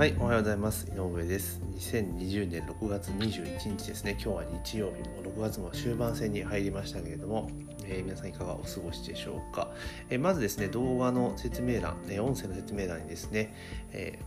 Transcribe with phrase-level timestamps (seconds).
[0.00, 0.90] はい、おはようございます。
[0.90, 1.60] 井上です。
[1.76, 4.12] 2020年6月21日ですね。
[4.12, 7.50] 今日は日曜日も6月も終盤戦に入りましたけれども、
[7.84, 9.68] えー皆さんいかがお過ごしでしょうか。
[10.08, 13.54] えーまずですね、動画の説明欄、えー音声の説明欄にですね、
[13.92, 14.18] え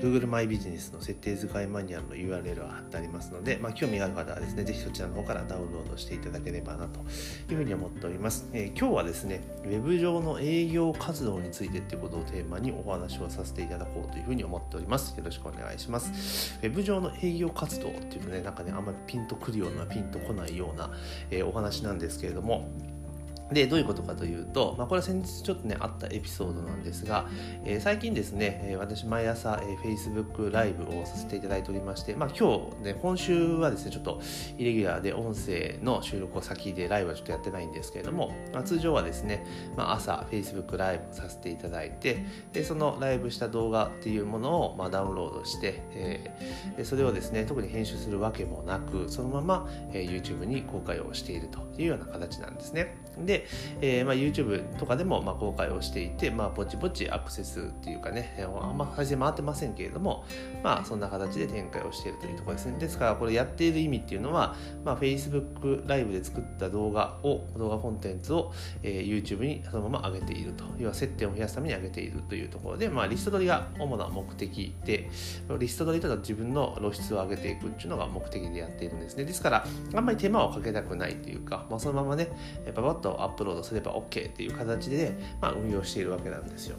[0.00, 7.00] Google マイビジネスの設定使いマニュアルの URL は貼ってありますので、まあ、興味がある方はですね、ぜひそちらの方からダウンロードしていただければなと
[7.50, 8.48] いうふうに思っております。
[8.52, 15.16] えー今日はですね、ウェブ上の営業活動についてということをテーマにお話をさせていただこうというふうに思っております。
[15.18, 16.58] よろしくお願いします。
[16.62, 20.92] ウェブ上の営業活動っていうとね、なんかね、あんまりピンとくるような、ピンとこないような、
[21.30, 22.68] えーお話なんですけれども、
[23.52, 27.26] でどういうことかというと、まあ、これは先日ちょっとねあったエピソードなんですが、
[27.64, 34.20] えー最近ですね、えー私毎朝、えー Facebook ライブをさせていただいておりまして、まあ、今日ね今週はですねちょっと
[34.58, 52.96] イレギュラーで音声の収録を先でライブはちょっとやってないんですけれども、まあ、通常はですね、まあ、朝 Facebook ライブさせていただいてでそのライブした動画っていうものを、まあ、ダウンロードして、えーでそれをですね特に編集するわけもなくそのまま、えー YouTube に公開をしているというような形なんですね。
[53.18, 53.37] で、
[53.80, 60.24] えーまあ、YouTube とかでもまあ公開をしていて、まあ、ぼちぼちアクセスっていうかねあんま配信回ってませんけれども
[60.62, 62.78] まあそんな形で展開をしているというところですね。
[62.78, 75.10] ですからこれやっている意味っていうのは、まあ、Facebook ライブで作った動画を動画コンテンツを、えー YouTube にそのまま上げていると要は接点を増やすために上げているというところで、まあ、リスト取りが主な目的で
[75.58, 79.24] リスト取りとか自分の露出を上げていくっていうのが目的でやっているんですね。
[79.24, 82.28] ですからあんまり手間をかけたくないというか、まあ、そのままね
[82.74, 86.76] パパッとアップロードすれば OK っていう形で、まあ、運用しているわけなんですよ。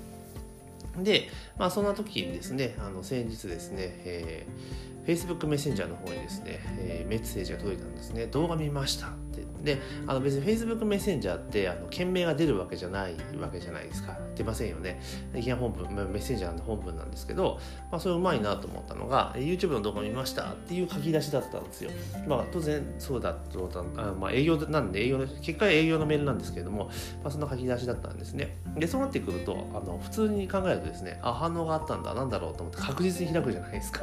[0.98, 4.80] で、まあ、そんな時にですね、あの先日ですね、えー
[5.10, 8.28] Facebook メッセンジャーの方にですね、えーメッセージが届いたんですね。
[8.28, 9.44] 動画見ましたって。
[9.64, 14.18] で、あの別に Facebook メッセンジャーってあの件名が出るわけじゃないわけじゃないですか。
[14.36, 15.02] 出ませんよね。
[15.36, 17.60] いきなり本文、メッセンジャーの本文なんですけど、
[17.92, 21.90] まあ、それうまいなと思ったのが、YouTube の動画見ましたっていう書き出しだったんですよ。
[22.28, 26.86] まあ当然そうだと思ったあまあ営業なんで営業の、結果は営業のメールなんですけれども、
[27.24, 28.58] まあ、そんな書き出しだったんですね。
[28.78, 34.02] で、そうなってくると、あの普通に考えるとですね、あ、反応があったんだ、なんだろうと思って確実に開くじゃないですか。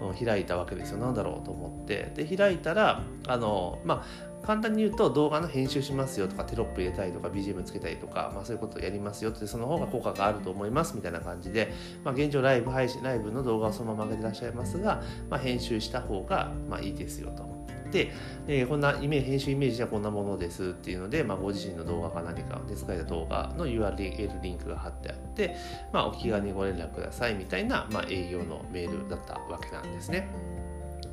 [0.00, 0.98] うん開いたわけですよ。
[0.98, 2.12] なんだろうと思って。
[2.14, 11.72] で、開いたら、あの、まあ、簡単に言うと動画の編集しますよとかテロップ入れたりとか BGM つけたりとか、まあ、そういうことをやりますよってその方が効果があると思いますみたいな感じで、
[12.04, 17.55] まあ、現状ライブ配信ライブの動画をそのまま上げてらっしゃいますが、まあ、編集した方がまあいいですよと。
[17.90, 18.12] で、
[18.46, 25.56] えーこんなイメージ編集イメージはこんなものですっていうので、まあ、ご自身の動画か何かで使えた動画の URL リンクが貼ってあって、
[25.92, 30.28] まあ、お気軽にご連絡くださいみたいな、まあ、営業のメールだったわけなんですね。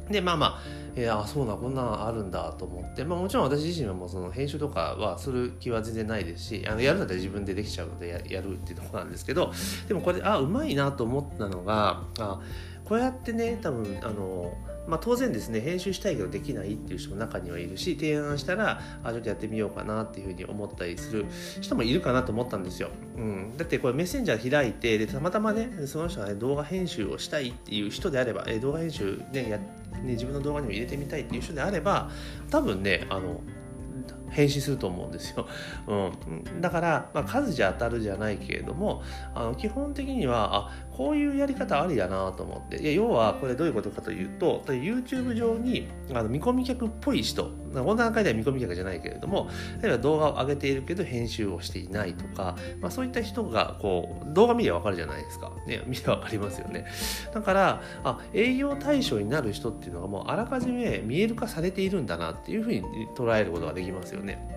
[0.09, 0.59] でまあまあ、
[0.95, 9.53] えーあそうなこんなんあるんだと思って、まあ、もちろん私自身はもうその編集とかはする気は全然ないですしあのやるんだったら自分でできちゃうのでややるっていうところなんですけど
[9.88, 12.41] でもこれあうまいなと思ったのがあ
[12.83, 14.53] こうやってね多分あの
[14.88, 21.25] まあ、当然ですね編集したいけどできないっていう人も中にはいるし提案したらあちょっとやってみようかなっていうふうに思ったりする
[21.61, 32.09] 人もいるかなと思ったんですよ、うん、だってこれメッセンジャー開いてでたまたまねその人が、ね、動画編集をしたいっていう人であればえ動画編集ねやね自分の動画にも入れてみたいっていう人であれば
[32.50, 33.41] 多分ねあの
[34.33, 35.47] 返信すると思うんですよ。
[35.88, 42.77] うん、だから、まあ、数じゃ当たるじゃないけれどもあの基本的にはあこういうやり方ありだなと思って。
[42.81, 49.49] いや要はこれどういうことかというと YouTube 上にあの見込み客っぽい人この段階では見込み客じゃないけれども
[49.81, 56.85] 例えば動画を上げているけど編集をしていないとか、まあ、そういった人がこう動画見ればわかるじゃないですか、ね、見ればわかりますよね。
[57.33, 62.81] だからあ営業対象になる人っていうのがもうあらかじめ見える化されているんだなっていうふうに
[63.15, 64.53] 捉えることができますよね。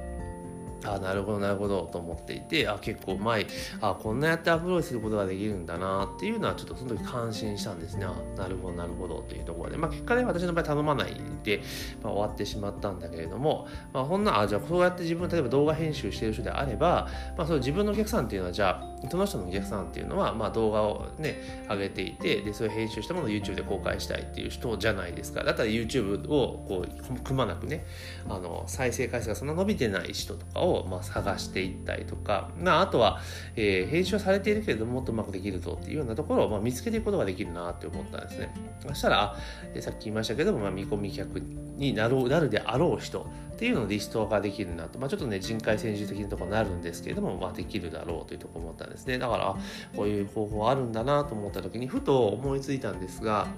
[0.84, 3.46] あなるほどなるほどと思っていてあ結構うまい
[3.80, 11.62] あこんなやってアプローチすることができるんだなっていうのはちょっとその時感心したんですねあなるほどなるほどというところで、まあ、結果ね私の場合頼まないで、
[12.02, 25.44] まあ、終わってしまったんだけれども、まあ、ほんなあじゃあそうやって自分例えば動画編集してる人であれば、まあ、その自分のお客さんっていうのはじゃあその人のお客さんっていうのは、まあ、動画をね上げていてでそれ編集したものを YouTube で公開したいっていう人じゃないですか。
[25.44, 27.84] だったら YouTube をこうくまなくね
[28.28, 33.20] あの再生回数がそんな伸びてない人とかを、まあ、探していったりとか、まあ、あとは、
[33.56, 38.54] えー編集はされているけれどももっとうまくできるぞっていうようなところを、まあ、見つけていくことができるなって思ったんですね。
[38.80, 39.36] そしたら
[39.80, 43.26] さっき言いましたけども、まあ、見込み客になろうなるであろう人。
[43.56, 49.18] っていうのをリストができるなと、まあ、ちょっとね人海戦術的なところになるんですけれども、まあ、できるだろうというところ思ったんですね。
[49.18, 49.56] だから
[49.96, 53.48] こういう方法あるんだなと思った時にふと思いついたんですが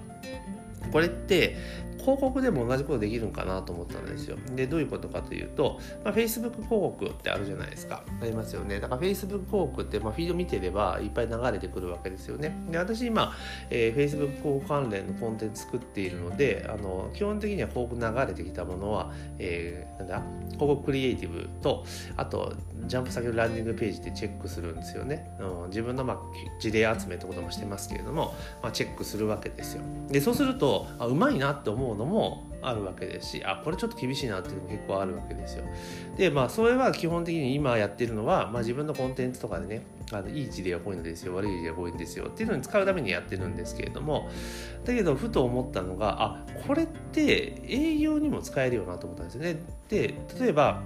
[0.93, 1.57] これって
[2.09, 4.37] 広告でも同じことできるんかなと思ったんですよ。
[4.55, 8.03] で、どういうことかというと、まあ、Facebook 広告ってあるじゃないですか。
[8.21, 8.79] ありますよね。
[8.79, 12.55] だから Facebook 広告って、まあ、フィード見てればいっぱい流れてくるわけですよね。
[12.71, 13.33] で、私今、
[13.69, 21.85] えー、Facebook 広告関連のコンテンツ作っているので、あの基本的には広告流れてきたものは、えー、なんだ、広告クリエイティブと、
[22.17, 22.53] あと、
[22.87, 25.29] ジャンプ先のランディングページでチェックするんですよね。
[25.39, 26.17] うん、自分の、まあ、
[26.59, 28.33] 事例集めってこともしてますけれども、
[28.63, 29.83] まあ、チェックするわけですよ。
[30.09, 35.65] で、そうすると、あうまいなって思うのもあるわけですしあこれちょっと厳しいなっていうのも結構あるわけですよ。
[36.17, 44.29] でまあそれは基本的に今やってるのは、まあ、自分のコンテンツとかでねあのいい事例はこういうのですよ悪い事例はこういうんですよっていうのに使うためにやってるんですけれども
[44.83, 49.57] だけどふと思ったのがあこれって営業にも使えるよなと思ったんですよね。
[49.89, 50.81] で例えば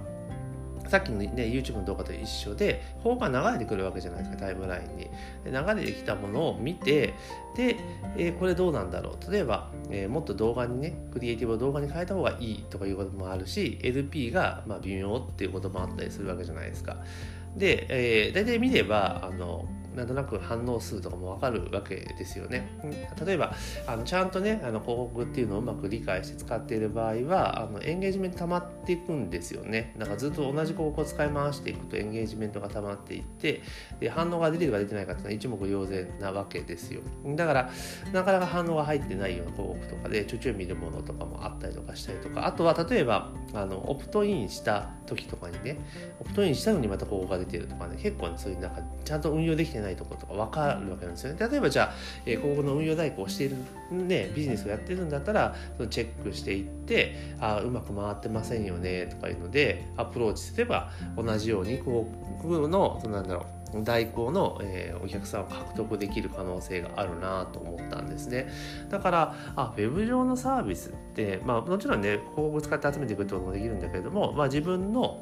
[0.88, 5.04] さっきのね YouTube の動画と一緒で方が流れてくるわけじゃないですかタイムラインに。
[5.44, 7.14] で流れてきたものを見て
[7.56, 7.76] で、
[8.16, 16.96] えー、これどうなんだろう例えば、えー、もっと動画にねクリエイティブを動画に変えた方がいいとかいうこともあるし LP がまあ微妙っていうこともあったりするわけじゃないですか。
[17.56, 22.68] で、えー、大体見ればあのなんとなく反応数とかも分かるわけですよね。
[23.24, 23.54] 例えば
[23.86, 29.94] あのちゃんとねあの広告っていうのをうまく理解して使っている場合はあのエンゲージメント溜まっていくんですよね。
[29.98, 33.62] だからずっと同じ広告を使い回していくとエンゲージメントが溜まっていって
[34.00, 37.00] で反応が出てるか出てないかっていうのは一目瞭然なわけですよ。
[37.36, 37.70] だから
[38.12, 45.78] なかなか反応が入ってないような広告とかでちょいちょい見るものとかもあったりとかしたりとかあとは例えばあのオプトインした時とかにね
[46.20, 51.48] オプトインしたのにまた広告が出てるとかね結構、ね、そういうなんかちゃんと運用できてないところとか分かるわけなんですよね。
[51.48, 51.92] 例えばじゃあ、
[52.26, 53.56] えー、広告の運用代行をしている、
[53.90, 62.06] ね、ビジネスをやってるんだったらそのチェックしていってあうまく回ってませんよねとかいうのでアプローチすれば同じように広
[62.42, 68.48] 告のそのなんだろう代行の、えー、お客さんを獲得できる可能性があるなと思ったんですね
[68.88, 75.20] だからあウェブ上のサービスってまあもちろんね広告使って集めていくってこともできるんだけれども、まあ、自分の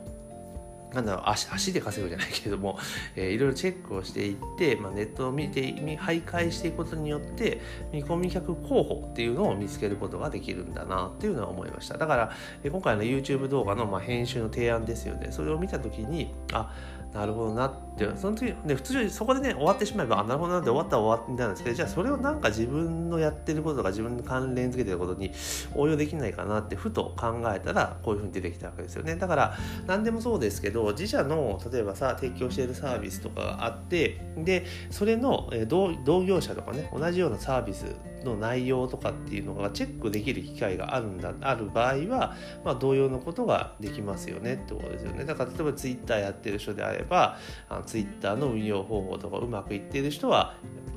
[0.94, 2.78] なんだろう足足で稼ぐじゃないけれども、
[3.16, 7.60] えー、いろいろチェックをしていって、まあ、ネットを見て徘徊していくことによって
[7.92, 11.98] 見込み客候補っていうのを見つけることができるんだなっていうのは思いました。
[11.98, 15.28] だから、えー、今回の YouTube 動画のまあ編集の提案ですよね。
[15.30, 16.72] それを見た時にあ
[17.12, 25.30] なるほどなってその時ね普通そこでね終わってしまえばあなるほどなって終わったら終わったんですけどじゃあそれをなんか自分のやってることとか自分の関連付けてることに
[25.74, 29.16] 応用できないかなってふと考えたらこういうふうに出てきたわけですよね。
[29.16, 37.84] だから何でもそうですけど自社の例えばさ提供しているサービスとかがあってでそれの同業者とかね同じようなサービス
[38.24, 45.24] の内容とかっていうのがチェックできる機会があるんだある場合は、まあ、同様のことができますよねってことですよね。
[45.24, 47.38] だから例えばツイッターやってる人であれば
[47.68, 50.54] あのツイッターの運用方法とかうまくいってる人は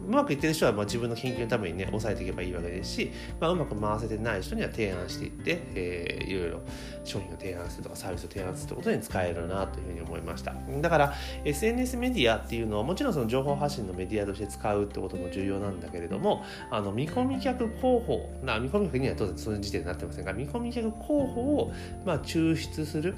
[0.07, 6.61] うまくいってる人はまあ自分の研究のためにね抑えていけばいいわけですし、まあ、うまく回せてない人には提案していって、えー、いろいろ
[7.03, 10.53] 商品を提案するとかサービスを提案するってことに使えるなというふうに思いました。
[10.81, 11.13] だから
[11.43, 21.73] SNS メディアっていうのはもちろんその情報発信のメディアとして使うってことも重要なんだけれどもあの見込み客候補な見込み客には当然その時点になってませんが見込み客候補を
[22.05, 23.15] まあ抽出する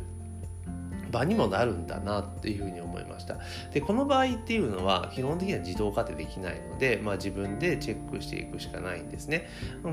[1.11, 3.37] 場にもなるんだなっていうふうに思いました。
[3.73, 9.47] でこの場合っていうのは基本的には自動化ってできないので、まあ、自分でチェックしていくしかないんですね。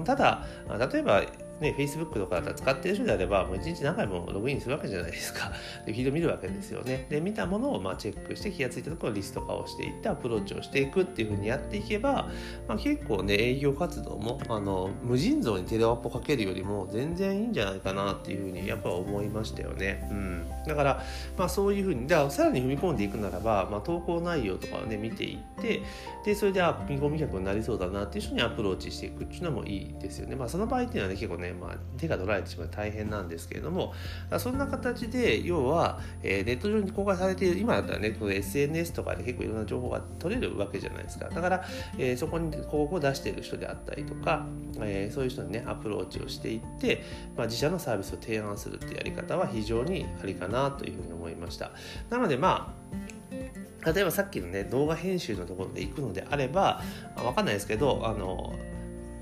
[0.05, 0.45] ただ
[0.91, 1.23] 例えば
[1.61, 5.53] ね、Facebook とかだったら使ってる人であれば、もう一日何回もログインするわけじゃないですか。
[5.87, 7.07] で、フィード見るわけですよね。
[7.09, 12.29] で、見たものをまあチェックして気がついたところをリスト化をしていってアプローチをしていくっていうふうにやっていけば、
[12.67, 20.09] まあ、結構ね、営業活動も、あの、無尽蔵にテレワポかけるよりも全然いいんじゃないかなっていうふうにやっぱ思いましたよね。
[20.11, 20.47] うん。
[20.67, 21.03] だから、
[21.37, 25.83] まあそういうふうに、じゃあさらに踏み込んでいくならば、まあ投稿内容とかをね、見ていって、
[26.25, 30.37] で、それで、あ、見込み客になりそうだなっていう人にアプローチしていくっていうのもいいですよね。
[30.37, 33.95] まあその場合っていうのはね、結構ね、まあ手が取られてしまう大変なんですけれども
[34.39, 41.29] そんな形で要は、えー、ネット上に公開されている今だったらねこの SNS とかで結構いろんな情報が取れるわけじゃないですか。
[41.29, 41.65] だから、
[41.99, 44.47] えー、そこに広告を出している人であったりとか、
[44.81, 47.03] えー、そういう人にねアプローチをしていって、
[47.37, 51.71] まあ、自社のサービスを提案するっていうやり方は非常にありかなというふうに思いました。
[52.11, 56.83] なのでまあ例えばさっきのね動画編集のところで行くのであれば、
[57.17, 58.55] まあ、分かんないですけどあの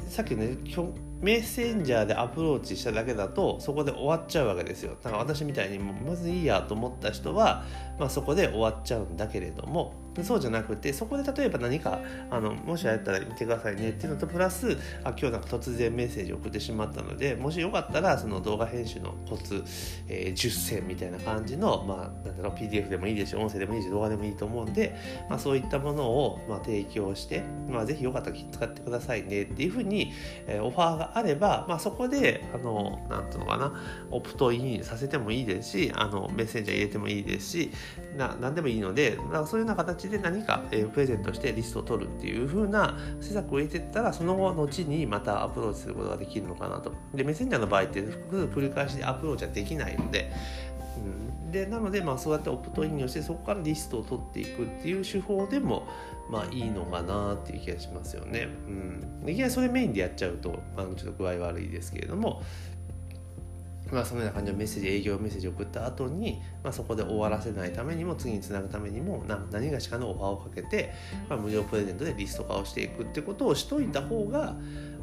[0.08, 0.56] さっきね
[1.22, 4.96] メッセンジャーでアプローチしただけだとそこで終わっちゃうわけですよ。
[5.00, 7.64] だから私みたいにまずいいやと思った人は、
[7.98, 12.00] まあ、そこで終わっちゃうんだけれどもそうじゃなくてそこで例えば何か
[12.30, 19.64] あのもしあったら見てくださいねっていうのとプラスあ今日なんか突然メッセージ送ってしまったのでもしよかったらその動画編集のコツ、
[20.08, 24.94] えー、10選みたいな感じの、まあ、なんだろう PDF でもいいですし音声でもいいし動画でもいいと思うんで、
[25.30, 30.12] まあ、そういったものを、まあ、提供して、まあ、ぜひよかったら使ってくださいねっていうふうに、
[30.46, 33.72] えー、オファーがあれば、まあ、そこであのなんていうのかな
[34.10, 37.70] オプトインさせてもいいですしあのメッセンジャー入れてもいいですし
[38.16, 46.92] な何でもいいのでそういうような形で何か、え、プレゼントしてリストを取るっていう風な施策を入れていったらその後後にまたアプローチすることができるのかなと。
[47.14, 50.32] でメッセンジャーの場合って複数繰り返しでアプローチはできないので。
[50.94, 55.88] うん、でなので、まあ、そうやってオプトインをしてそこからリストを取っていくっていう手法でも、
[56.30, 58.48] まあ、いいのかなっていう気がしますよね。
[59.22, 62.42] うん、いきなりそれメインでやっちゃうとあのちょっと具合悪いですけれども、
[63.92, 70.92] まあ、そのような感じのメッセージ営業メッセージを送った後に、まあ、そこで終わらせないためにも次につなぐためにも何がしかのオファーをかけて、
[71.28, 74.56] まあ、無料プレゼントでリスト化をしていくってことをしといた方が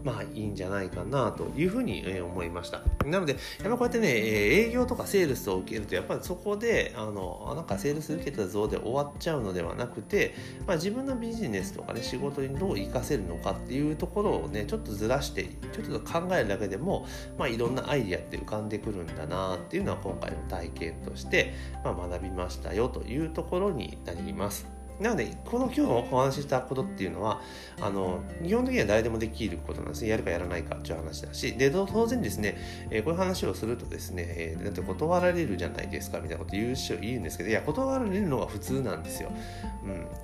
[0.03, 2.82] まあいいんじゃないかなというふうに思いました。
[3.06, 10.34] なので、やっぱこうやってね、営業とかセールスを受けると、やっぱりそこで、あの、なんかセールス受けたぞで終わっちゃうのではなくて、
[10.65, 17.06] まあ、自分のビジネスとかね、仕事にどう活かせるのかっていうところをね、ちょっとずらして、ちょっと考えるだけでも、
[17.38, 21.53] まあいろんなアイディアって浮かんでくるんだなっていうのは今回の体験として、
[21.84, 24.79] まあ、学びましたよというところになります。
[25.00, 27.41] なので、この今日お話ししたことっていうのは、
[27.82, 30.10] あの、基本的には誰でもできることなんですね。
[30.10, 32.58] やるかやらないかっていう話だし、で、当然ですね、
[32.89, 39.32] えー、こういう話をするとですね、えー、だって断られるじゃないですかみたいなこと言う人言うんですけど、いや、断られるのが普通なんですよ。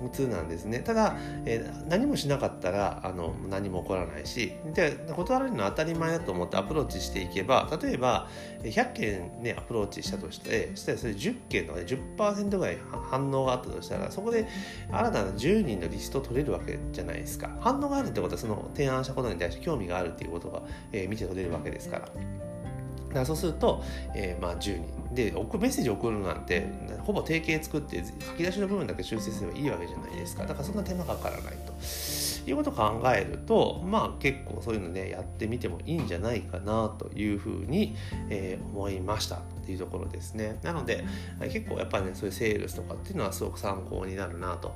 [0.00, 0.80] うん、普通なんですね。
[0.80, 1.16] ただ、
[1.46, 8.28] えー、何もしなかったら、あの、何も起こらないし、で、断られるのは当たり前だと思ってアプローチしていけば、例えば、
[8.62, 12.78] 100件ね、アプローチしたとしてそ、したらそれ10件のね、10%ぐらい
[13.10, 14.46] 反応があったとしたら、そこで、
[14.90, 17.50] 新たな10人のリストを取れるわけじゃないですか。
[17.60, 22.06] 反応があるってことはその提案したことに対して興味があるっていうことが、えー、見て取れるわけですから。
[22.06, 23.82] だからそうすると、
[24.14, 24.96] えー、まあ10人。
[25.14, 26.66] でメッセージ送るなんて
[27.00, 30.44] ほぼ定型作って書き出しの部分だけ修正すればいいわけじゃないですか。
[30.44, 31.72] だからそんな手間がかからないと。
[32.50, 37.96] いうことを考えるとまあ結構そういうのねやってみてもいいんじゃないかなというふうに、
[38.30, 41.04] えー、思いましたっていうところですねなので
[41.52, 44.74] 結構やっぱねそういうセールスとかっていうのはすごく参考になるなと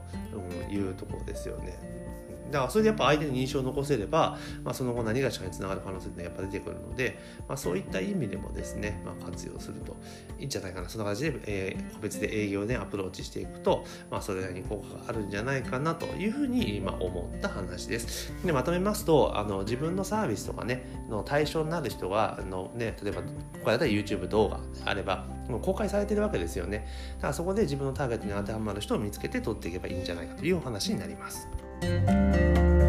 [0.70, 2.09] いうところですよね。
[2.50, 9.96] だからそれでやっぱ相手に印象を残せれば、まあ、その後何がしかにつながる可能性ってやっぱ出てくるので、まあ、そういった意味でもですね、まあ、活用すると
[10.38, 10.88] いいんじゃないかな。
[10.88, 18.32] そんな感じで、えー、個別で営業でアプローチしていくと、まあ、それなりに効果があるんじゃないかなというふうに今思った話です。
[18.44, 23.28] でまとめますとあの自分のサービスとかねの対象になる人があの、ね、例えばこ
[23.64, 26.86] こだったら YouTube 動画であればもう公開されてるわけですよね。
[27.16, 31.48] だからそこで自分のターゲットに当てはまる人を見つけて取っていけばいいんじゃないかというお話になります。
[31.82, 32.79] Música